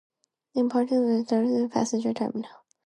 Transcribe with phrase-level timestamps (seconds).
[0.55, 2.49] The airport offers complimentary parking adjacent to the passenger terminal.